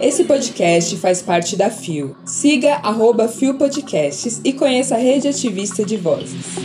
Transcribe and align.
Esse 0.00 0.24
podcast 0.24 0.96
faz 0.96 1.22
parte 1.22 1.56
da 1.56 1.70
FIO. 1.70 2.16
Siga 2.24 2.74
arroba 2.82 3.28
FIO 3.28 3.54
Podcasts 3.54 4.40
e 4.44 4.52
conheça 4.52 4.96
a 4.96 4.98
rede 4.98 5.28
ativista 5.28 5.84
de 5.84 5.96
vozes. 5.96 6.56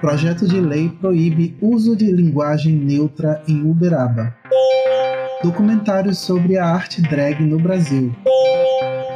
Projeto 0.00 0.46
de 0.46 0.60
lei 0.60 0.88
proíbe 0.88 1.56
uso 1.60 1.96
de 1.96 2.10
linguagem 2.10 2.74
neutra 2.74 3.42
em 3.48 3.62
Uberaba. 3.62 4.34
Documentário 5.42 6.14
sobre 6.14 6.58
a 6.58 6.66
arte 6.66 7.02
drag 7.02 7.42
no 7.42 7.58
Brasil. 7.58 8.14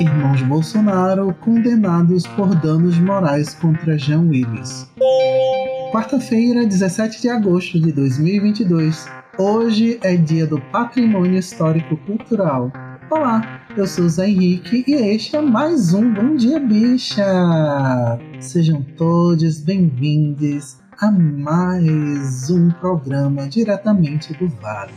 Irmãos 0.00 0.42
Bolsonaro 0.42 1.34
condenados 1.40 2.26
por 2.26 2.54
danos 2.54 2.98
morais 2.98 3.54
contra 3.54 3.96
Jean 3.96 4.28
Willis. 4.28 4.90
Quarta-feira, 5.90 6.66
17 6.66 7.22
de 7.22 7.28
agosto 7.28 7.80
de 7.80 7.92
2022. 7.92 9.06
Hoje 9.38 9.98
é 10.02 10.16
dia 10.16 10.46
do 10.46 10.60
Patrimônio 10.60 11.38
Histórico 11.38 11.96
Cultural. 11.98 12.72
Olá, 13.10 13.62
eu 13.76 13.86
sou 13.86 14.08
Zé 14.08 14.28
Henrique 14.28 14.84
e 14.86 14.94
este 14.94 15.36
é 15.36 15.40
mais 15.40 15.94
um 15.94 16.12
Bom 16.12 16.34
Dia 16.34 16.58
Bicha! 16.58 18.18
Sejam 18.40 18.82
todos 18.96 19.60
bem-vindos 19.60 20.78
a 20.98 21.10
mais 21.10 22.50
um 22.50 22.70
programa 22.72 23.46
diretamente 23.46 24.32
do 24.34 24.48
Vale. 24.48 24.92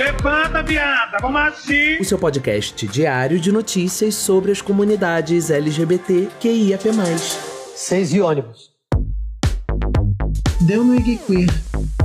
Levanta, 0.00 0.62
viada, 0.62 1.18
vamos 1.20 1.42
assim. 1.42 1.98
O 2.00 2.04
seu 2.06 2.18
podcast 2.18 2.88
diário 2.88 3.38
de 3.38 3.52
notícias 3.52 4.14
sobre 4.14 4.50
as 4.50 4.62
comunidades 4.62 5.50
LGBT 5.50 6.30
QIAP+. 6.40 6.88
Seis 7.76 8.10
e 8.14 8.18
ônibus. 8.18 8.70
Deu 10.62 10.82
no 10.84 10.94
Iguiquir. 10.94 11.50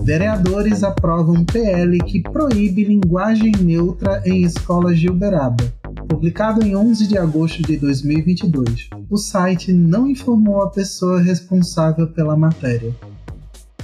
Vereadores 0.03 0.83
aprovam 0.83 1.45
PL 1.45 1.97
que 1.99 2.21
proíbe 2.21 2.83
linguagem 2.83 3.53
neutra 3.61 4.21
em 4.25 4.43
escolas 4.43 4.99
de 4.99 5.09
Uberaba. 5.09 5.63
Publicado 6.09 6.65
em 6.65 6.75
11 6.75 7.07
de 7.07 7.17
agosto 7.17 7.61
de 7.61 7.77
2022, 7.77 8.89
o 9.09 9.15
site 9.15 9.71
não 9.71 10.05
informou 10.05 10.61
a 10.63 10.69
pessoa 10.69 11.21
responsável 11.21 12.07
pela 12.07 12.35
matéria. 12.35 12.93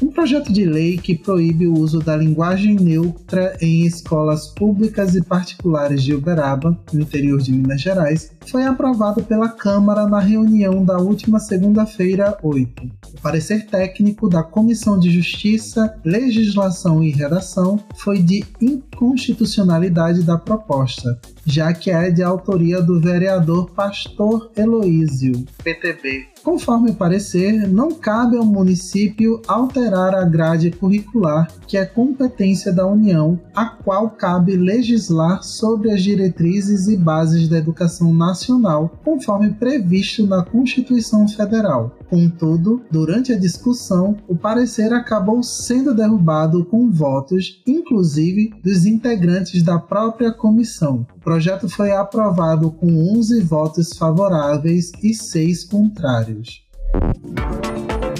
Um 0.01 0.09
projeto 0.09 0.51
de 0.51 0.65
lei 0.65 0.97
que 0.97 1.15
proíbe 1.15 1.67
o 1.67 1.77
uso 1.77 1.99
da 1.99 2.15
linguagem 2.15 2.75
neutra 2.75 3.55
em 3.61 3.85
escolas 3.85 4.47
públicas 4.47 5.15
e 5.15 5.23
particulares 5.23 6.01
de 6.01 6.15
Uberaba, 6.15 6.75
no 6.91 7.01
interior 7.01 7.39
de 7.39 7.51
Minas 7.51 7.81
Gerais, 7.81 8.31
foi 8.47 8.63
aprovado 8.63 9.21
pela 9.21 9.47
Câmara 9.47 10.07
na 10.07 10.19
reunião 10.19 10.83
da 10.83 10.97
última 10.97 11.39
segunda-feira, 11.39 12.35
8. 12.41 12.83
O 12.83 13.21
parecer 13.21 13.67
técnico 13.67 14.27
da 14.27 14.41
Comissão 14.41 14.97
de 14.97 15.11
Justiça, 15.11 15.95
Legislação 16.03 17.03
e 17.03 17.11
Redação 17.11 17.79
foi 17.95 18.23
de 18.23 18.43
inconstitucionalidade 18.59 20.23
da 20.23 20.35
proposta, 20.35 21.19
já 21.45 21.73
que 21.73 21.91
é 21.91 22.09
de 22.09 22.23
autoria 22.23 22.81
do 22.81 22.99
vereador 22.99 23.69
Pastor 23.71 24.51
Heloísio, 24.55 25.45
PTB. 25.63 26.31
Conforme 26.43 26.91
parecer, 26.93 27.67
não 27.67 27.91
cabe 27.91 28.35
ao 28.35 28.45
município 28.45 29.41
alterar 29.47 30.15
a 30.15 30.23
grade 30.23 30.71
curricular, 30.71 31.47
que 31.67 31.77
é 31.77 31.85
competência 31.85 32.73
da 32.73 32.85
União, 32.87 33.39
a 33.55 33.65
qual 33.65 34.09
cabe 34.09 34.55
legislar 34.55 35.43
sobre 35.43 35.91
as 35.91 36.01
diretrizes 36.01 36.87
e 36.87 36.97
bases 36.97 37.47
da 37.47 37.57
educação 37.57 38.11
nacional, 38.11 38.91
conforme 39.03 39.51
previsto 39.51 40.25
na 40.25 40.43
Constituição 40.43 41.27
Federal. 41.27 41.95
Contudo, 42.09 42.81
durante 42.91 43.31
a 43.31 43.39
discussão, 43.39 44.17
o 44.27 44.35
parecer 44.35 44.91
acabou 44.91 45.43
sendo 45.43 45.93
derrubado 45.93 46.65
com 46.65 46.89
votos, 46.89 47.61
inclusive 47.65 48.51
dos 48.63 48.85
integrantes 48.85 49.61
da 49.63 49.77
própria 49.77 50.31
comissão. 50.31 51.05
O 51.21 51.23
projeto 51.23 51.69
foi 51.69 51.91
aprovado 51.91 52.71
com 52.71 52.87
11 53.15 53.41
votos 53.41 53.93
favoráveis 53.93 54.91
e 55.03 55.13
6 55.13 55.65
contrários 55.65 56.65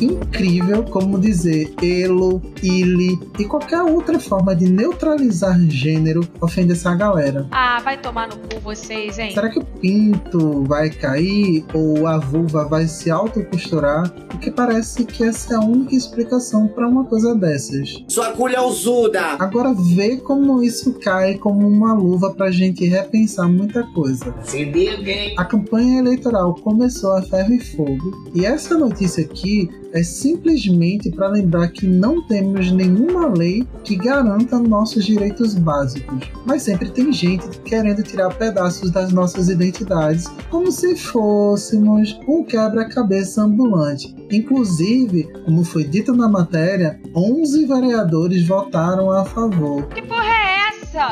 incrível 0.01 0.83
como 0.83 1.19
dizer 1.19 1.73
elo, 1.81 2.41
ele 2.61 3.19
e 3.39 3.45
qualquer 3.45 3.81
outra 3.81 4.19
forma 4.19 4.55
de 4.55 4.69
neutralizar 4.69 5.59
gênero 5.69 6.21
ofende 6.39 6.73
essa 6.73 6.93
galera. 6.95 7.47
Ah, 7.51 7.79
vai 7.83 7.97
tomar 7.99 8.27
no 8.27 8.37
cu 8.37 8.59
vocês, 8.63 9.17
hein? 9.19 9.31
Será 9.33 9.49
que 9.49 9.59
o 9.59 9.65
pinto 9.65 10.63
vai 10.63 10.89
cair 10.89 11.65
ou 11.73 12.07
a 12.07 12.17
vulva 12.17 12.65
vai 12.65 12.87
se 12.87 13.09
autocosturar? 13.09 14.09
Porque 14.29 14.51
parece 14.51 15.05
que 15.05 15.23
essa 15.23 15.53
é 15.53 15.57
a 15.57 15.61
única 15.61 15.95
explicação 15.95 16.67
para 16.67 16.87
uma 16.87 17.05
coisa 17.05 17.35
dessas. 17.35 18.03
Sua 18.07 18.31
culhãozuda! 18.31 19.21
Agora 19.39 19.73
vê 19.73 20.17
como 20.17 20.63
isso 20.63 20.93
cai 20.99 21.35
como 21.35 21.67
uma 21.67 21.93
luva 21.93 22.33
pra 22.33 22.51
gente 22.51 22.85
repensar 22.85 23.47
muita 23.47 23.83
coisa. 23.93 24.33
Se 24.43 24.63
liga, 24.63 25.11
hein? 25.11 25.35
A 25.37 25.45
campanha 25.45 25.99
eleitoral 25.99 26.55
começou 26.55 27.13
a 27.13 27.21
ferro 27.21 27.53
e 27.53 27.59
fogo 27.59 28.31
e 28.33 28.45
essa 28.45 28.77
notícia 28.77 29.23
aqui 29.23 29.69
é 29.93 30.03
simplesmente 30.03 31.11
para 31.11 31.27
lembrar 31.27 31.67
que 31.69 31.85
não 31.85 32.25
temos 32.27 32.71
nenhuma 32.71 33.27
lei 33.27 33.67
que 33.83 33.95
garanta 33.95 34.59
nossos 34.59 35.05
direitos 35.05 35.55
básicos, 35.55 36.19
mas 36.45 36.63
sempre 36.63 36.89
tem 36.89 37.11
gente 37.11 37.47
querendo 37.61 38.03
tirar 38.03 38.33
pedaços 38.35 38.91
das 38.91 39.11
nossas 39.11 39.49
identidades 39.49 40.27
como 40.49 40.71
se 40.71 40.95
fôssemos 40.95 42.19
um 42.27 42.43
quebra-cabeça 42.43 43.43
ambulante. 43.43 44.15
Inclusive, 44.31 45.27
como 45.45 45.63
foi 45.63 45.83
dito 45.83 46.13
na 46.13 46.27
matéria, 46.27 46.99
11 47.15 47.65
vereadores 47.65 48.47
votaram 48.47 49.11
a 49.11 49.25
favor. 49.25 49.87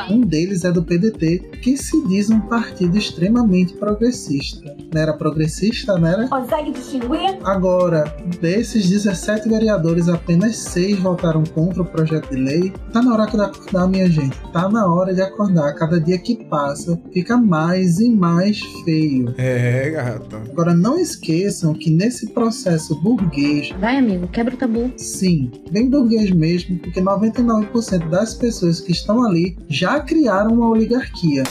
Um 0.09 0.21
deles 0.21 0.65
é 0.65 0.71
do 0.71 0.83
PDT, 0.83 1.39
que 1.61 1.77
se 1.77 2.05
diz 2.07 2.29
um 2.29 2.39
partido 2.41 2.97
extremamente 2.97 3.73
progressista. 3.73 4.75
Não 4.93 5.01
era 5.01 5.13
progressista, 5.13 5.97
né? 5.97 6.27
Consegue 6.29 6.71
distinguir? 6.71 7.37
Agora, 7.43 8.03
desses 8.41 8.89
17 8.89 9.47
vereadores, 9.47 10.09
apenas 10.09 10.57
6 10.57 10.99
votaram 10.99 11.43
contra 11.43 11.81
o 11.81 11.85
projeto 11.85 12.29
de 12.29 12.41
lei. 12.41 12.73
Tá 12.91 13.01
na 13.01 13.13
hora 13.13 13.25
de 13.25 13.39
acordar, 13.39 13.87
minha 13.87 14.09
gente. 14.09 14.37
Tá 14.51 14.67
na 14.69 14.85
hora 14.91 15.13
de 15.13 15.21
acordar. 15.21 15.73
Cada 15.75 15.99
dia 15.99 16.17
que 16.17 16.43
passa, 16.45 16.99
fica 17.13 17.37
mais 17.37 17.99
e 17.99 18.09
mais 18.09 18.59
feio. 18.83 19.33
É, 19.37 19.91
gata. 19.91 20.37
Agora, 20.51 20.73
não 20.73 20.99
esqueçam 20.99 21.73
que 21.73 21.89
nesse 21.89 22.29
processo 22.31 22.99
burguês. 23.01 23.71
Vai, 23.79 23.97
amigo, 23.97 24.27
quebra 24.27 24.55
o 24.55 24.57
tabu. 24.57 24.91
Sim, 24.97 25.51
bem 25.71 25.89
burguês 25.89 26.31
mesmo, 26.31 26.77
porque 26.79 27.01
99% 27.01 28.09
das 28.09 28.33
pessoas 28.33 28.81
que 28.81 28.91
estão 28.91 29.23
ali 29.23 29.57
já 29.69 29.99
criaram 29.99 30.55
uma 30.55 30.69
oligarquia. 30.69 31.43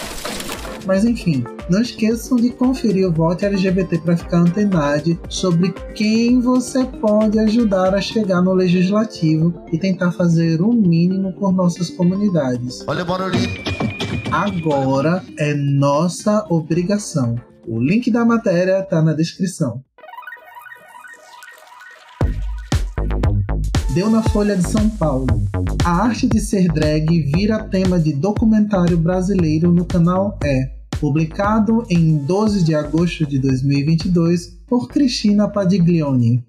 Mas 0.84 1.04
enfim, 1.04 1.44
não 1.70 1.82
esqueçam 1.82 2.36
de 2.36 2.50
conferir 2.50 3.06
o 3.06 3.12
Vote 3.12 3.44
LGBT 3.44 3.98
para 3.98 4.16
ficar 4.16 4.38
antenado 4.38 5.18
sobre 5.28 5.72
quem 5.94 6.40
você 6.40 6.84
pode 6.84 7.38
ajudar 7.38 7.94
a 7.94 8.00
chegar 8.00 8.40
no 8.40 8.54
legislativo 8.54 9.54
e 9.70 9.78
tentar 9.78 10.12
fazer 10.12 10.60
o 10.62 10.72
mínimo 10.72 11.32
por 11.34 11.52
nossas 11.52 11.90
comunidades. 11.90 12.84
Olha 12.88 13.02
o 13.02 13.06
barulhinho. 13.06 13.62
Agora 14.32 15.22
é 15.38 15.54
nossa 15.54 16.44
obrigação. 16.48 17.36
O 17.66 17.78
link 17.78 18.10
da 18.10 18.24
matéria 18.24 18.80
está 18.80 19.02
na 19.02 19.12
descrição. 19.12 19.82
Deu 23.98 24.08
na 24.08 24.22
Folha 24.22 24.56
de 24.56 24.62
São 24.62 24.88
Paulo. 24.88 25.26
A 25.84 25.90
arte 25.90 26.28
de 26.28 26.38
ser 26.38 26.68
drag 26.68 27.20
vira 27.34 27.64
tema 27.64 27.98
de 27.98 28.12
documentário 28.12 28.96
brasileiro 28.96 29.72
no 29.72 29.84
canal 29.84 30.38
É, 30.44 30.70
publicado 31.00 31.84
em 31.90 32.16
12 32.18 32.62
de 32.62 32.76
agosto 32.76 33.26
de 33.26 33.40
2022 33.40 34.60
por 34.68 34.86
Cristina 34.86 35.48
Padiglione. 35.48 36.46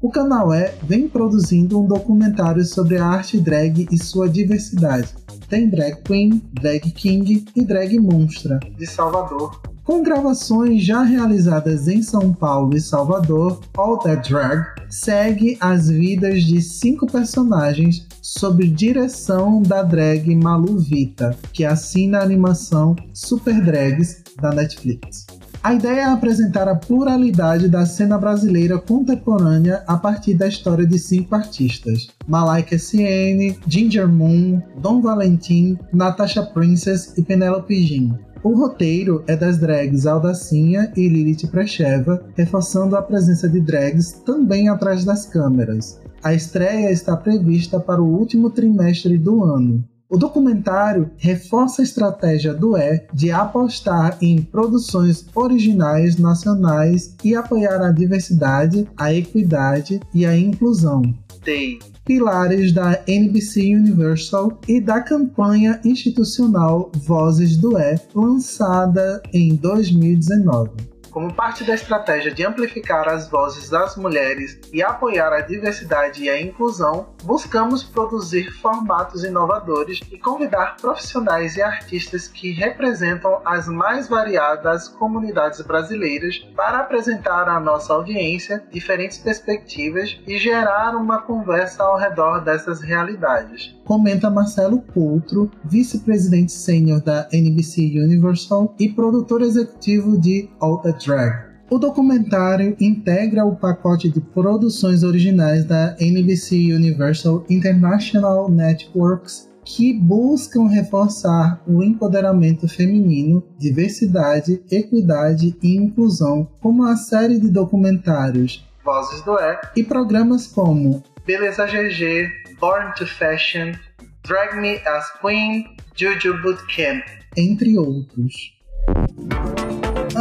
O 0.00 0.10
canal 0.10 0.54
E 0.54 0.72
vem 0.82 1.06
produzindo 1.06 1.78
um 1.78 1.86
documentário 1.86 2.64
sobre 2.64 2.96
a 2.96 3.04
arte 3.04 3.38
drag 3.38 3.86
e 3.92 4.02
sua 4.02 4.26
diversidade. 4.26 5.10
Tem 5.50 5.68
drag 5.68 6.00
queen, 6.02 6.42
drag 6.50 6.90
king 6.92 7.44
e 7.54 7.62
drag 7.62 8.00
monstra 8.00 8.58
de 8.78 8.86
Salvador. 8.86 9.69
Com 9.90 10.04
gravações 10.04 10.84
já 10.84 11.02
realizadas 11.02 11.88
em 11.88 12.00
São 12.00 12.32
Paulo 12.32 12.76
e 12.76 12.80
Salvador, 12.80 13.60
All 13.76 13.98
That 13.98 14.30
Drag 14.30 14.64
segue 14.88 15.58
as 15.60 15.90
vidas 15.90 16.44
de 16.44 16.62
cinco 16.62 17.08
personagens 17.08 18.06
sob 18.22 18.68
direção 18.68 19.60
da 19.60 19.82
drag 19.82 20.32
Malu 20.36 20.78
Vita, 20.78 21.36
que 21.52 21.64
assina 21.64 22.18
a 22.18 22.22
animação 22.22 22.94
Super 23.12 23.60
Drags 23.64 24.22
da 24.40 24.52
Netflix. 24.52 25.26
A 25.60 25.74
ideia 25.74 26.02
é 26.02 26.04
apresentar 26.04 26.68
a 26.68 26.76
pluralidade 26.76 27.68
da 27.68 27.84
cena 27.84 28.16
brasileira 28.16 28.78
contemporânea 28.78 29.82
a 29.88 29.96
partir 29.96 30.34
da 30.34 30.46
história 30.46 30.86
de 30.86 31.00
cinco 31.00 31.34
artistas: 31.34 32.06
Malaika 32.28 32.78
SN, 32.78 33.58
Ginger 33.66 34.08
Moon, 34.08 34.62
Dom 34.80 35.02
Valentim, 35.02 35.76
Natasha 35.92 36.44
Princess 36.44 37.12
e 37.18 37.22
Penelope 37.22 37.84
Jean. 37.84 38.29
O 38.42 38.54
roteiro 38.54 39.22
é 39.26 39.36
das 39.36 39.58
drags 39.58 40.06
Aldacinha 40.06 40.90
e 40.96 41.06
Lilith 41.06 41.46
Precheva, 41.50 42.24
reforçando 42.34 42.96
a 42.96 43.02
presença 43.02 43.46
de 43.46 43.60
drags 43.60 44.12
também 44.24 44.70
atrás 44.70 45.04
das 45.04 45.26
câmeras. 45.26 46.00
A 46.22 46.32
estreia 46.32 46.90
está 46.90 47.14
prevista 47.14 47.78
para 47.78 48.00
o 48.00 48.18
último 48.18 48.48
trimestre 48.48 49.18
do 49.18 49.44
ano. 49.44 49.84
O 50.08 50.16
documentário 50.16 51.10
reforça 51.18 51.82
a 51.82 51.84
estratégia 51.84 52.54
do 52.54 52.78
E 52.78 53.02
de 53.12 53.30
apostar 53.30 54.16
em 54.22 54.40
produções 54.40 55.26
originais 55.34 56.16
nacionais 56.16 57.14
e 57.22 57.34
apoiar 57.34 57.82
a 57.82 57.92
diversidade, 57.92 58.88
a 58.96 59.12
equidade 59.12 60.00
e 60.14 60.24
a 60.24 60.36
inclusão. 60.36 61.02
Tem 61.42 61.78
pilares 62.04 62.72
da 62.72 63.02
NBC 63.06 63.74
Universal 63.74 64.60
e 64.68 64.80
da 64.80 65.00
campanha 65.00 65.80
institucional 65.84 66.90
Vozes 66.94 67.56
do 67.56 67.78
E, 67.78 67.98
lançada 68.14 69.22
em 69.32 69.54
2019. 69.56 70.70
Como 71.10 71.34
parte 71.34 71.64
da 71.64 71.74
estratégia 71.74 72.32
de 72.32 72.46
amplificar 72.46 73.08
as 73.08 73.28
vozes 73.28 73.68
das 73.68 73.96
mulheres 73.96 74.60
e 74.72 74.80
apoiar 74.80 75.32
a 75.32 75.40
diversidade 75.40 76.22
e 76.22 76.30
a 76.30 76.40
inclusão, 76.40 77.08
buscamos 77.24 77.82
produzir 77.82 78.52
formatos 78.60 79.24
inovadores 79.24 80.00
e 80.10 80.16
convidar 80.16 80.76
profissionais 80.80 81.56
e 81.56 81.62
artistas 81.62 82.28
que 82.28 82.52
representam 82.52 83.40
as 83.44 83.66
mais 83.66 84.08
variadas 84.08 84.86
comunidades 84.86 85.60
brasileiras 85.62 86.38
para 86.54 86.78
apresentar 86.78 87.48
à 87.48 87.58
nossa 87.58 87.92
audiência 87.92 88.62
diferentes 88.70 89.18
perspectivas 89.18 90.16
e 90.28 90.38
gerar 90.38 90.94
uma 90.94 91.22
conversa 91.22 91.82
ao 91.82 91.98
redor 91.98 92.40
dessas 92.40 92.80
realidades. 92.80 93.79
Comenta 93.90 94.30
Marcelo 94.30 94.80
Coutro, 94.94 95.50
vice-presidente 95.64 96.52
sênior 96.52 97.02
da 97.02 97.26
NBC 97.32 97.80
Universal 97.96 98.72
e 98.78 98.88
produtor 98.88 99.42
executivo 99.42 100.16
de 100.16 100.48
All 100.60 100.78
the 100.78 100.92
Drag. 100.92 101.50
O 101.68 101.76
documentário 101.76 102.76
integra 102.78 103.44
o 103.44 103.56
pacote 103.56 104.08
de 104.08 104.20
produções 104.20 105.02
originais 105.02 105.64
da 105.64 105.96
NBC 105.98 106.72
Universal 106.72 107.44
International 107.50 108.48
Networks 108.48 109.50
que 109.64 109.92
buscam 109.92 110.68
reforçar 110.68 111.60
o 111.66 111.82
empoderamento 111.82 112.68
feminino, 112.68 113.42
diversidade, 113.58 114.62
equidade 114.70 115.56
e 115.60 115.74
inclusão, 115.76 116.48
como 116.60 116.84
a 116.84 116.94
série 116.94 117.40
de 117.40 117.48
documentários 117.48 118.64
Vozes 118.84 119.20
do 119.22 119.34
E 119.34 119.58
e 119.76 119.84
programas 119.84 120.46
como 120.46 121.02
Beleza 121.26 121.66
GG, 121.66 122.39
Born 122.60 122.92
to 122.96 123.06
Fashion, 123.06 123.80
Drag 124.22 124.54
Me 124.54 124.82
as 124.86 125.08
Queen, 125.22 125.78
Juju 125.94 126.42
Bootcamp, 126.42 127.02
entre 127.34 127.78
outros. 127.78 128.52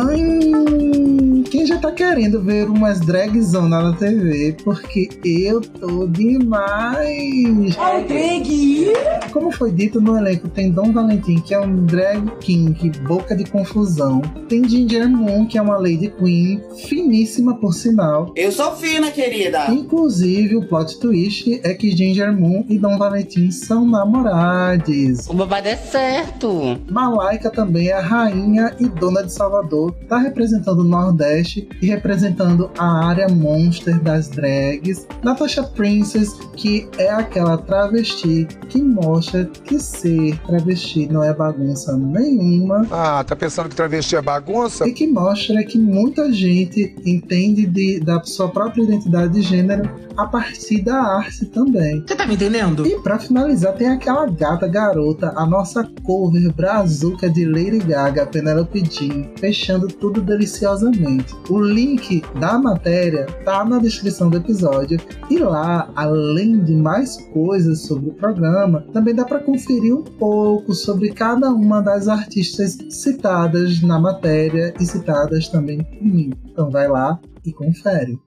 Ai, 0.02 1.44
quem 1.52 1.66
já 1.66 1.78
tá 1.78 1.92
querendo 1.92 2.42
ver 2.42 2.70
umas 2.70 3.02
dragzona 3.02 3.82
na 3.82 3.94
TV? 3.94 4.56
Porque 4.64 5.10
eu 5.26 5.60
tô 5.60 6.08
demais! 6.08 7.76
É 7.78 8.04
drag! 8.04 8.94
Como 9.34 9.52
foi 9.52 9.72
dito 9.72 10.00
no 10.00 10.18
elenco, 10.18 10.48
tem 10.48 10.72
Dom 10.72 10.94
Valentim, 10.94 11.42
que 11.42 11.54
é 11.54 11.60
um 11.60 11.86
drag 11.86 12.32
king, 12.40 12.90
boca 13.06 13.36
de 13.36 13.44
confusão. 13.44 14.22
Tem 14.48 14.68
Ginger 14.68 15.10
Moon, 15.10 15.46
que 15.46 15.58
é 15.58 15.62
uma 15.62 15.78
lady 15.78 16.14
queen, 16.18 16.62
finíssima 16.88 17.56
por 17.60 17.74
sinal. 17.74 18.32
Eu 18.36 18.52
sou 18.52 18.76
fina, 18.76 19.12
querida. 19.12 19.70
Inclusive, 19.70 20.56
o 20.56 20.68
plot 20.68 21.00
twist 21.00 21.60
é 21.64 21.74
que 21.74 21.92
Ginger 21.92 22.32
Moon 22.32 22.64
e 22.70 22.78
Dom 22.80 22.98
Valentim 22.98 23.52
são 23.52 23.86
namorados. 23.86 25.28
O 25.28 25.34
babado 25.34 25.68
é 25.68 25.76
certo. 25.76 26.80
Malaika 26.90 27.50
também 27.50 27.90
é 27.90 27.94
a 27.94 28.02
rainha 28.02 28.76
e 28.80 28.88
dona 28.88 29.24
de 29.24 29.34
Salvador, 29.34 29.89
tá 30.08 30.18
representando 30.18 30.80
o 30.80 30.84
Nordeste 30.84 31.68
e 31.82 31.88
representando 31.88 32.72
a 32.78 33.08
área 33.08 33.28
monster 33.30 34.00
das 34.02 34.30
drags. 34.30 35.08
Natasha 35.24 35.64
Princess, 35.64 36.34
que 36.56 36.88
é 36.98 37.10
aquela 37.10 37.58
travesti 37.58 38.48
que 38.68 38.82
mostra 38.82 39.46
que 39.46 39.80
ser 39.80 40.38
travesti 40.40 41.08
não 41.08 41.24
é 41.24 41.34
bagunça 41.34 41.96
nenhuma. 41.98 42.86
Ah, 42.92 43.24
tá 43.24 43.36
pensando 43.36 43.70
que 43.70 43.76
travesti 43.76 44.16
é 44.16 44.22
bagunça? 44.22 44.88
E 44.88 44.94
que 44.94 45.08
mostra 45.08 45.64
que 45.64 45.78
muita 45.78 46.32
gente 46.32 46.96
entende 47.06 47.66
de, 47.66 48.00
da 48.00 48.22
sua 48.24 48.50
própria 48.50 48.84
identidade 48.84 49.34
de 49.34 49.42
gênero 49.42 49.90
a 50.18 50.28
partir 50.28 50.82
da 50.82 51.02
arte 51.02 51.46
também. 51.46 52.04
Você 52.06 52.16
tá 52.16 52.26
me 52.26 52.34
entendendo? 52.34 52.86
E 52.86 53.00
pra 53.02 53.18
finalizar, 53.18 53.74
tem 53.74 53.88
aquela 53.88 54.26
gata 54.26 54.68
garota, 54.68 55.34
a 55.36 55.46
nossa 55.46 55.90
cover 56.04 56.54
brazuca 56.54 57.30
de 57.30 57.46
Lady 57.46 57.80
Gaga, 57.80 58.26
Penelope 58.26 58.84
Jean, 58.90 59.30
fechando 59.40 59.69
tudo 59.78 60.22
deliciosamente. 60.22 61.36
O 61.50 61.60
link 61.60 62.24
da 62.40 62.58
matéria 62.58 63.26
tá 63.46 63.64
na 63.64 63.78
descrição 63.78 64.30
do 64.30 64.38
episódio 64.38 65.00
e 65.30 65.38
lá, 65.38 65.92
além 65.96 66.64
de 66.64 66.76
mais 66.76 67.18
coisas 67.34 67.82
sobre 67.82 68.10
o 68.10 68.14
programa, 68.14 68.86
também 68.94 69.14
dá 69.14 69.26
para 69.26 69.40
conferir 69.40 69.96
um 69.96 70.04
pouco 70.04 70.74
sobre 70.74 71.12
cada 71.12 71.52
uma 71.52 71.82
das 71.82 72.08
artistas 72.08 72.78
citadas 72.90 73.82
na 73.82 74.00
matéria 74.00 74.74
e 74.80 74.86
citadas 74.86 75.50
também 75.50 75.84
por 75.84 76.04
mim. 76.04 76.32
Então 76.46 76.70
vai 76.70 76.88
lá 76.88 77.20
e 77.46 77.52
confere. 77.52 78.18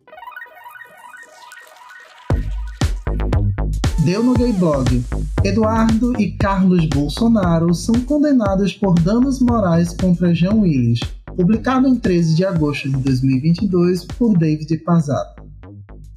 Deu 4.04 4.22
no 4.22 4.34
Gay 4.34 4.52
Blog. 4.54 5.04
Eduardo 5.44 6.20
e 6.20 6.32
Carlos 6.32 6.86
Bolsonaro 6.86 7.72
são 7.72 7.94
condenados 8.00 8.72
por 8.72 8.94
danos 8.94 9.40
morais 9.40 9.94
contra 9.94 10.34
Jean 10.34 10.54
Willis, 10.54 11.00
publicado 11.36 11.88
em 11.88 11.96
13 11.96 12.34
de 12.34 12.44
agosto 12.44 12.88
de 12.88 12.96
2022 12.98 14.04
por 14.04 14.36
David 14.36 14.78
Pazato. 14.78 15.42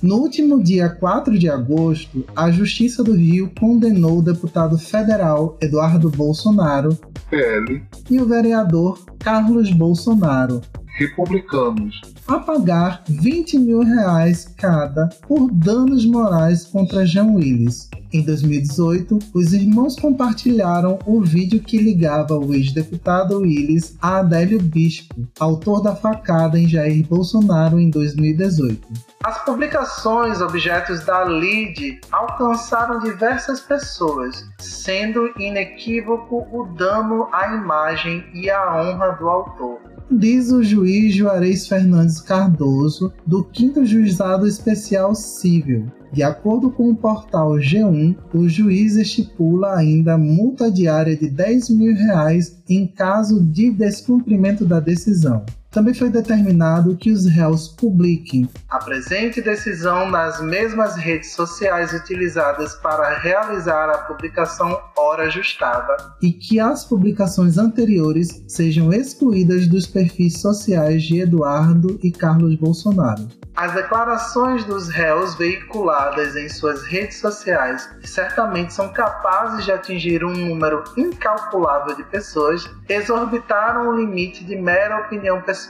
No 0.02 0.18
último 0.18 0.62
dia 0.62 0.90
4 0.90 1.40
de 1.40 1.50
agosto, 1.50 2.26
a 2.36 2.52
Justiça 2.52 3.04
do 3.04 3.14
Rio 3.14 3.52
condenou 3.60 4.20
o 4.20 4.22
deputado 4.22 4.78
federal 4.78 5.58
Eduardo 5.62 6.10
Bolsonaro 6.10 6.98
PL. 7.30 7.82
e 8.10 8.20
o 8.20 8.28
vereador 8.28 9.04
Carlos 9.20 9.72
Bolsonaro 9.72 10.62
Republicanos. 10.96 12.00
a 12.26 12.40
pagar 12.40 13.04
20 13.08 13.60
mil 13.60 13.82
reais 13.82 14.46
cada 14.58 15.10
por 15.28 15.52
danos 15.52 16.06
morais 16.06 16.66
contra 16.66 17.06
Jean 17.06 17.34
Willis. 17.34 17.90
Em 18.14 18.24
2018, 18.24 19.20
os 19.34 19.52
irmãos 19.52 19.98
compartilharam 20.00 20.98
o 21.06 21.22
vídeo 21.22 21.60
que 21.60 21.78
ligava 21.78 22.38
o 22.38 22.54
ex-deputado 22.54 23.40
Willis 23.40 23.98
a 24.02 24.20
Adélio 24.20 24.62
Bispo, 24.62 25.28
autor 25.38 25.84
da 25.84 25.94
facada 25.94 26.58
em 26.58 26.68
Jair 26.68 27.06
Bolsonaro 27.06 27.78
em 27.78 27.90
2018. 27.90 28.88
As 29.26 29.44
publicações 29.44 30.40
objetos 30.40 31.04
da 31.04 31.26
LID 31.26 32.00
alcançaram 32.10 33.00
diversas 33.00 33.60
pessoas, 33.60 34.46
sendo 34.60 35.30
inequívoco 35.38 36.48
o 36.54 36.68
dano 36.78 37.28
à 37.34 37.54
imagem 37.54 38.24
e 38.34 38.50
à 38.50 38.82
honra 38.82 39.12
do 39.20 39.28
autor 39.28 39.95
diz 40.10 40.52
o 40.52 40.64
juiz 40.64 41.16
Juarez 41.16 41.68
Fernandes 41.68 42.22
Cardoso, 42.22 43.12
do 43.26 43.48
5 43.54 43.86
Juizado 43.86 44.48
Especial 44.48 45.16
Civil. 45.16 45.86
De 46.12 46.24
acordo 46.24 46.72
com 46.72 46.90
o 46.90 46.96
portal 46.96 47.54
G1, 47.54 48.16
o 48.34 48.48
juiz 48.48 48.96
estipula 48.96 49.76
ainda 49.76 50.18
multa 50.18 50.72
diária 50.72 51.16
de 51.16 51.30
10 51.30 51.70
mil 51.72 51.94
reais 51.94 52.58
em 52.70 52.88
caso 52.88 53.44
de 53.44 53.70
descumprimento 53.72 54.66
da 54.66 54.80
decisão. 54.80 55.46
Também 55.76 55.94
foi 55.94 56.10
determinado 56.10 56.96
que 56.96 57.12
os 57.12 57.26
réus 57.26 57.68
publiquem 57.68 58.50
a 58.70 58.80
presente 58.80 59.42
decisão 59.42 60.10
nas 60.10 60.40
mesmas 60.40 60.96
redes 60.96 61.34
sociais 61.34 61.92
utilizadas 61.92 62.76
para 62.76 63.18
realizar 63.18 63.90
a 63.90 63.98
publicação 63.98 64.82
hora 64.98 65.24
ajustada 65.24 65.98
e 66.22 66.32
que 66.32 66.62
as 66.62 66.86
publicações 66.86 67.58
anteriores 67.58 68.42
sejam 68.48 68.94
excluídas 68.94 69.68
dos 69.68 69.86
perfis 69.86 70.40
sociais 70.40 71.04
de 71.04 71.20
Eduardo 71.20 72.00
e 72.02 72.10
Carlos 72.10 72.56
Bolsonaro. 72.56 73.28
As 73.56 73.74
declarações 73.74 74.66
dos 74.66 74.90
réus 74.90 75.36
veiculadas 75.36 76.36
em 76.36 76.50
suas 76.50 76.84
redes 76.84 77.20
sociais 77.20 77.90
certamente 78.04 78.74
são 78.74 78.92
capazes 78.92 79.64
de 79.64 79.72
atingir 79.72 80.26
um 80.26 80.34
número 80.34 80.84
incalculável 80.98 81.96
de 81.96 82.04
pessoas, 82.04 82.70
exorbitaram 82.90 83.88
o 83.88 83.96
limite 83.96 84.44
de 84.44 84.58
mera 84.58 85.00
opinião 85.00 85.42
pessoal, 85.42 85.65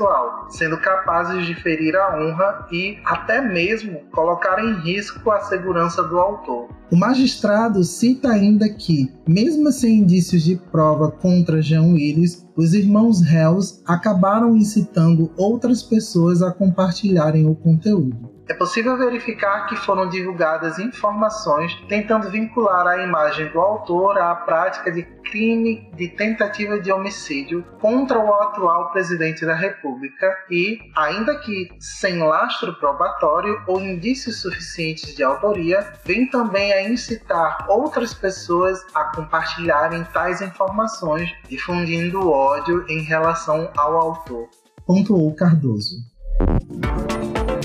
sendo 0.49 0.77
capazes 0.79 1.45
de 1.45 1.55
ferir 1.55 1.95
a 1.95 2.17
honra 2.17 2.67
e 2.71 2.97
até 3.05 3.41
mesmo 3.41 4.01
colocar 4.11 4.63
em 4.63 4.73
risco 4.81 5.31
a 5.31 5.39
segurança 5.41 6.03
do 6.03 6.17
autor. 6.19 6.67
O 6.91 6.95
magistrado 6.95 7.83
cita 7.83 8.29
ainda 8.29 8.69
que, 8.69 9.11
mesmo 9.27 9.71
sem 9.71 9.99
indícios 9.99 10.43
de 10.43 10.55
prova 10.55 11.09
contra 11.11 11.61
Jean 11.61 11.93
Willis, 11.93 12.45
os 12.55 12.73
irmãos 12.73 13.21
réus 13.21 13.81
acabaram 13.85 14.55
incitando 14.55 15.31
outras 15.35 15.81
pessoas 15.81 16.41
a 16.41 16.51
compartilharem 16.51 17.47
o 17.47 17.55
conteúdo. 17.55 18.34
É 18.47 18.53
possível 18.53 18.95
verificar 18.95 19.65
que 19.67 19.75
foram 19.75 20.07
divulgadas 20.07 20.77
informações 20.77 21.73
tentando 21.89 22.29
vincular 22.29 22.85
a 22.85 23.03
imagem 23.03 23.49
do 23.49 23.59
autor 23.59 24.19
à 24.19 24.35
prática 24.35 24.91
de 24.91 25.01
crime 25.01 25.89
de 25.95 26.09
tentativa 26.09 26.79
de 26.79 26.91
homicídio 26.91 27.65
contra 27.81 28.19
o 28.19 28.31
atual 28.35 28.91
presidente 28.91 29.43
da 29.45 29.55
República 29.55 30.37
e, 30.51 30.77
ainda 30.95 31.39
que 31.39 31.69
sem 31.79 32.19
lastro 32.19 32.75
probatório 32.75 33.63
ou 33.67 33.81
indícios 33.81 34.41
suficientes 34.41 35.15
de 35.15 35.23
autoria, 35.23 35.93
vem 36.05 36.29
também 36.29 36.71
a 36.71 36.87
incitar 36.87 37.65
outras 37.67 38.13
pessoas 38.13 38.85
a 38.93 39.05
compartilharem 39.05 40.03
tais 40.13 40.41
informações, 40.41 41.33
difundindo 41.49 42.29
ódio 42.29 42.85
em 42.87 43.01
relação 43.01 43.71
ao 43.75 43.97
autor. 43.97 44.47
Pontuou 44.85 45.33
Cardoso. 45.33 45.95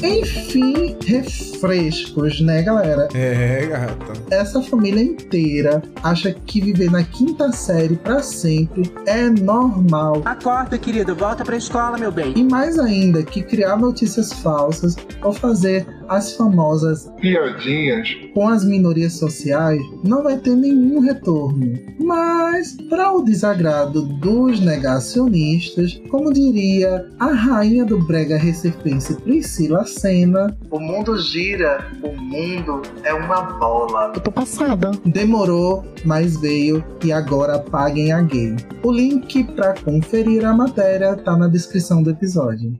Enfim, 0.03 0.97
refrescos, 1.05 2.41
né, 2.41 2.63
galera? 2.63 3.09
É, 3.15 3.67
gata. 3.67 4.13
Essa 4.31 4.63
família 4.63 5.03
inteira 5.03 5.83
acha 6.03 6.33
que 6.33 6.61
viver 6.61 6.91
na 6.91 7.03
quinta 7.03 7.53
série 7.53 7.97
para 7.97 8.23
sempre 8.23 8.91
é 9.07 9.29
normal. 9.29 10.23
Acorda, 10.25 10.79
querido, 10.79 11.15
volta 11.15 11.45
pra 11.45 11.57
escola, 11.57 11.99
meu 11.99 12.13
bem. 12.13 12.33
E 12.37 12.45
mais 12.45 12.79
ainda, 12.79 13.23
que 13.23 13.43
criar 13.43 13.77
notícias 13.77 14.33
falsas 14.33 14.97
ou 15.23 15.33
fazer 15.33 15.87
as 16.11 16.33
famosas 16.33 17.09
piadinhas 17.21 18.09
com 18.35 18.49
as 18.49 18.65
minorias 18.65 19.13
sociais 19.13 19.81
não 20.03 20.25
vai 20.25 20.37
ter 20.39 20.57
nenhum 20.57 20.99
retorno. 20.99 21.79
Mas, 22.01 22.77
para 22.89 23.13
o 23.13 23.23
desagrado 23.23 24.03
dos 24.03 24.59
negacionistas, 24.61 26.01
como 26.11 26.33
diria 26.33 27.09
a 27.21 27.27
rainha 27.27 27.85
do 27.85 28.05
brega 28.05 28.37
recifense 28.37 29.15
Priscila 29.21 29.85
Senna, 29.87 30.57
o 30.69 30.81
mundo 30.81 31.17
gira, 31.17 31.87
o 32.03 32.13
mundo 32.21 32.83
é 33.05 33.15
uma 33.15 33.43
bola. 33.43 34.13
Eu 34.13 34.21
tô 34.21 34.33
passada. 34.33 34.91
Demorou, 35.07 35.85
mas 36.05 36.37
veio 36.41 36.85
e 37.05 37.13
agora 37.13 37.61
paguem 37.61 38.13
a 38.13 38.21
gay. 38.21 38.57
O 38.83 38.91
link 38.91 39.45
para 39.55 39.75
conferir 39.81 40.45
a 40.45 40.53
matéria 40.53 41.15
tá 41.15 41.37
na 41.37 41.47
descrição 41.47 42.03
do 42.03 42.11
episódio. 42.11 42.77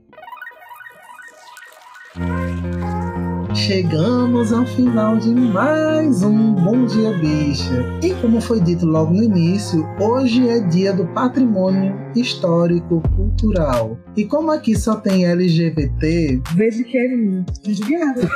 Chegamos 3.71 4.51
ao 4.51 4.65
final 4.65 5.15
de 5.15 5.29
mais 5.29 6.23
um 6.23 6.55
Bom 6.55 6.85
Dia 6.87 7.13
Bicha. 7.13 7.85
E 8.03 8.13
como 8.15 8.41
foi 8.41 8.59
dito 8.59 8.85
logo 8.85 9.13
no 9.13 9.23
início, 9.23 9.87
hoje 9.97 10.45
é 10.49 10.59
dia 10.59 10.91
do 10.91 11.05
patrimônio 11.13 11.95
histórico 12.13 13.01
cultural. 13.15 13.97
E 14.17 14.25
como 14.25 14.51
aqui 14.51 14.75
só 14.75 14.97
tem 14.97 15.25
LGBT, 15.25 16.41
vejo 16.53 16.83
que 16.83 16.97
é 16.97 17.07
desviado. 17.63 18.29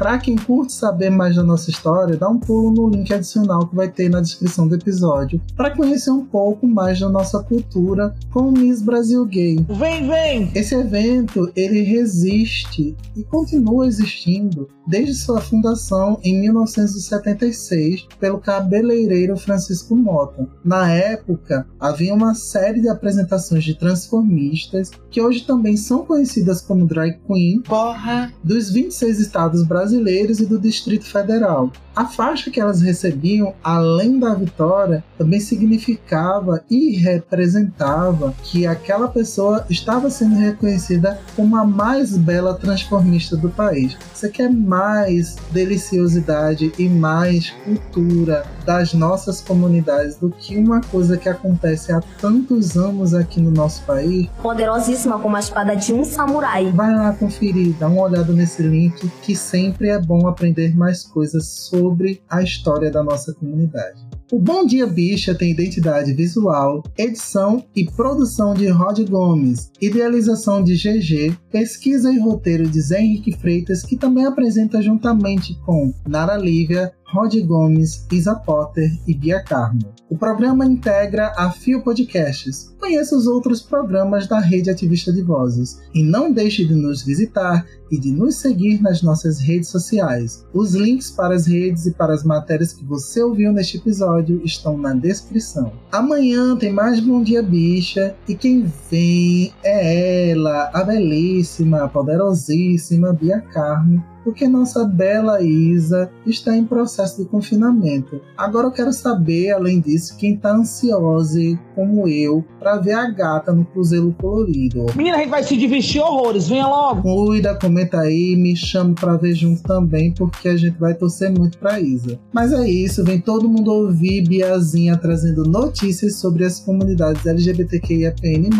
Para 0.00 0.16
quem 0.16 0.34
curte 0.34 0.72
saber 0.72 1.10
mais 1.10 1.36
da 1.36 1.42
nossa 1.42 1.68
história, 1.68 2.16
dá 2.16 2.26
um 2.26 2.38
pulo 2.38 2.70
no 2.70 2.88
link 2.88 3.12
adicional 3.12 3.68
que 3.68 3.76
vai 3.76 3.86
ter 3.86 4.08
na 4.08 4.22
descrição 4.22 4.66
do 4.66 4.74
episódio 4.74 5.38
para 5.54 5.76
conhecer 5.76 6.10
um 6.10 6.24
pouco 6.24 6.66
mais 6.66 6.98
da 6.98 7.10
nossa 7.10 7.42
cultura 7.42 8.14
com 8.32 8.48
o 8.48 8.50
Miss 8.50 8.80
Brasil 8.80 9.26
Gay. 9.26 9.62
Vem, 9.68 10.08
vem! 10.08 10.50
Esse 10.54 10.74
evento 10.74 11.52
ele 11.54 11.82
resiste 11.82 12.96
e 13.14 13.22
continua 13.24 13.86
existindo 13.86 14.70
desde 14.86 15.14
sua 15.14 15.38
fundação 15.38 16.18
em 16.24 16.40
1976 16.40 18.06
pelo 18.18 18.38
cabeleireiro 18.38 19.36
Francisco 19.36 19.94
Mota. 19.94 20.48
Na 20.64 20.90
época, 20.90 21.66
havia 21.78 22.14
uma 22.14 22.34
série 22.34 22.80
de 22.80 22.88
apresentações 22.88 23.64
de 23.64 23.74
transformistas 23.74 24.90
que 25.10 25.20
hoje 25.20 25.44
também 25.44 25.76
são 25.76 26.06
conhecidas 26.06 26.62
como 26.62 26.86
drag 26.86 27.20
queen 27.26 27.60
Porra! 27.60 28.32
dos 28.42 28.70
26 28.70 29.20
estados 29.20 29.62
brasileiros 29.62 29.89
e 29.92 30.46
do 30.46 30.58
Distrito 30.58 31.06
Federal. 31.06 31.70
A 31.94 32.04
faixa 32.06 32.50
que 32.50 32.60
elas 32.60 32.80
recebiam, 32.80 33.52
além 33.64 34.18
da 34.18 34.32
vitória, 34.32 35.02
também 35.18 35.40
significava 35.40 36.62
e 36.70 36.96
representava 36.96 38.32
que 38.44 38.66
aquela 38.66 39.08
pessoa 39.08 39.66
estava 39.68 40.08
sendo 40.08 40.36
reconhecida 40.36 41.20
como 41.34 41.56
a 41.56 41.64
mais 41.64 42.16
bela 42.16 42.54
transformista 42.54 43.36
do 43.36 43.50
país. 43.50 43.96
Você 44.14 44.28
quer 44.28 44.48
mais 44.48 45.36
deliciosidade 45.50 46.72
e 46.78 46.88
mais 46.88 47.50
cultura 47.64 48.44
das 48.64 48.94
nossas 48.94 49.40
comunidades 49.40 50.16
do 50.16 50.30
que 50.30 50.56
uma 50.56 50.80
coisa 50.80 51.16
que 51.16 51.28
acontece 51.28 51.92
há 51.92 52.00
tantos 52.20 52.76
anos 52.76 53.14
aqui 53.14 53.40
no 53.40 53.50
nosso 53.50 53.82
país? 53.82 54.28
Poderosíssima 54.40 55.18
como 55.18 55.36
a 55.36 55.40
espada 55.40 55.74
de 55.74 55.92
um 55.92 56.04
samurai. 56.04 56.70
Vai 56.70 56.94
lá 56.94 57.12
conferir, 57.12 57.74
dá 57.78 57.88
uma 57.88 58.02
olhada 58.02 58.32
nesse 58.32 58.62
link 58.62 59.10
que 59.22 59.34
sempre 59.34 59.79
é 59.88 59.98
bom 59.98 60.26
aprender 60.26 60.76
mais 60.76 61.02
coisas 61.02 61.48
sobre 61.48 62.22
a 62.28 62.42
história 62.42 62.90
da 62.90 63.02
nossa 63.02 63.32
comunidade. 63.34 64.10
O 64.32 64.38
Bom 64.38 64.64
Dia 64.64 64.86
Bicha 64.86 65.34
tem 65.34 65.50
identidade 65.50 66.12
visual, 66.12 66.84
edição 66.96 67.64
e 67.74 67.84
produção 67.84 68.54
de 68.54 68.68
Rod 68.68 69.00
Gomes, 69.08 69.72
idealização 69.80 70.62
de 70.62 70.76
GG, 70.76 71.36
pesquisa 71.50 72.12
e 72.12 72.18
roteiro 72.20 72.68
de 72.68 72.80
Zé 72.80 73.00
Henrique 73.00 73.36
Freitas, 73.36 73.82
que 73.82 73.96
também 73.96 74.24
apresenta 74.24 74.80
juntamente 74.80 75.58
com 75.66 75.92
Nara 76.06 76.36
Lívia, 76.36 76.92
Rod 77.12 77.34
Gomes, 77.44 78.06
Isa 78.12 78.36
Potter 78.36 78.88
e 79.06 79.14
Bia 79.14 79.42
Carmo. 79.42 79.92
O 80.08 80.16
programa 80.16 80.64
integra 80.64 81.32
a 81.36 81.50
Fio 81.50 81.82
Podcasts. 81.82 82.74
Conheça 82.78 83.16
os 83.16 83.26
outros 83.26 83.60
programas 83.60 84.28
da 84.28 84.38
Rede 84.38 84.70
Ativista 84.70 85.12
de 85.12 85.22
Vozes. 85.22 85.80
E 85.92 86.02
não 86.02 86.32
deixe 86.32 86.64
de 86.64 86.74
nos 86.74 87.02
visitar 87.02 87.66
e 87.90 87.98
de 87.98 88.12
nos 88.12 88.36
seguir 88.36 88.80
nas 88.80 89.02
nossas 89.02 89.40
redes 89.40 89.68
sociais. 89.68 90.46
Os 90.54 90.74
links 90.74 91.10
para 91.10 91.34
as 91.34 91.46
redes 91.46 91.86
e 91.86 91.92
para 91.92 92.14
as 92.14 92.22
matérias 92.22 92.72
que 92.72 92.84
você 92.84 93.22
ouviu 93.22 93.52
neste 93.52 93.76
episódio 93.76 94.40
estão 94.44 94.78
na 94.78 94.92
descrição. 94.92 95.72
Amanhã 95.90 96.56
tem 96.56 96.72
mais 96.72 97.00
Bom 97.00 97.22
Dia 97.22 97.42
Bicha 97.42 98.14
e 98.28 98.34
quem 98.36 98.70
vem 98.88 99.52
é 99.64 100.30
ela, 100.30 100.70
a 100.72 100.84
belíssima, 100.84 101.88
poderosíssima 101.88 103.12
Bia 103.12 103.40
Carmo, 103.40 104.04
porque 104.24 104.48
nossa 104.48 104.84
bela 104.84 105.42
Isa 105.42 106.10
está 106.26 106.56
em 106.56 106.64
processo 106.64 107.22
de 107.22 107.28
confinamento. 107.28 108.20
Agora 108.36 108.66
eu 108.66 108.72
quero 108.72 108.92
saber, 108.92 109.50
além 109.50 109.80
disso, 109.80 110.16
quem 110.16 110.34
está 110.34 110.52
ansiosa, 110.52 111.40
como 111.74 112.08
eu, 112.08 112.44
para 112.58 112.76
ver 112.76 112.92
a 112.92 113.10
gata 113.10 113.52
no 113.52 113.64
Cruzeiro 113.64 114.14
Colorido. 114.20 114.86
Menina, 114.96 115.16
a 115.16 115.20
gente 115.20 115.30
vai 115.30 115.42
se 115.42 115.56
divertir 115.56 116.00
horrores, 116.00 116.48
venha 116.48 116.66
logo! 116.66 117.02
Cuida, 117.02 117.54
comenta 117.54 118.00
aí, 118.00 118.36
me 118.36 118.56
chame 118.56 118.94
para 118.94 119.16
ver 119.16 119.34
junto 119.34 119.62
também, 119.62 120.12
porque 120.12 120.48
a 120.48 120.56
gente 120.56 120.78
vai 120.78 120.94
torcer 120.94 121.30
muito 121.30 121.58
para 121.58 121.80
Isa. 121.80 122.18
Mas 122.32 122.52
é 122.52 122.68
isso, 122.68 123.04
vem 123.04 123.20
todo 123.20 123.48
mundo 123.48 123.72
ouvir 123.72 124.26
Biazinha 124.28 124.96
trazendo 124.96 125.44
notícias 125.44 126.16
sobre 126.16 126.44
as 126.44 126.60
comunidades 126.60 127.24
LGBTQIAPN+, 127.24 128.50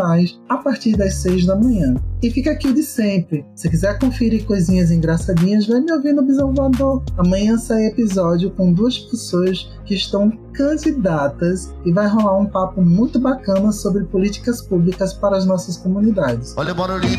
a 0.48 0.56
partir 0.56 0.96
das 0.96 1.14
6 1.14 1.46
da 1.46 1.56
manhã. 1.56 1.94
E 2.22 2.30
fica 2.30 2.50
aqui 2.50 2.72
de 2.72 2.82
sempre. 2.82 3.44
Se 3.54 3.68
quiser 3.68 3.98
conferir 3.98 4.44
coisinhas 4.44 4.90
engraçadinhas, 4.90 5.49
vai 5.58 5.80
me 5.80 5.92
ouvir 5.92 6.12
no 6.12 6.22
Bisão 6.22 6.54
Voador. 6.54 7.02
Amanhã 7.18 7.58
sai 7.58 7.86
episódio 7.86 8.50
com 8.50 8.72
duas 8.72 8.98
pessoas 8.98 9.70
que 9.84 9.94
estão 9.94 10.30
candidatas 10.52 11.74
e 11.84 11.92
vai 11.92 12.06
rolar 12.08 12.38
um 12.38 12.46
papo 12.46 12.80
muito 12.80 13.18
bacana 13.18 13.72
sobre 13.72 14.04
políticas 14.04 14.62
públicas 14.62 15.12
para 15.12 15.36
as 15.36 15.44
nossas 15.44 15.76
comunidades. 15.76 16.54
Olha 16.56 16.72
o 16.72 16.76
Monolito! 16.76 17.18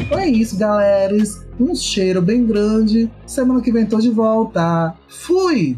Então 0.00 0.18
é 0.18 0.28
isso, 0.28 0.56
galera. 0.56 1.14
Um 1.60 1.74
cheiro 1.74 2.22
bem 2.22 2.46
grande. 2.46 3.10
Semana 3.26 3.60
que 3.60 3.70
vem 3.70 3.84
tô 3.84 3.98
de 3.98 4.10
volta. 4.10 4.94
Fui! 5.08 5.76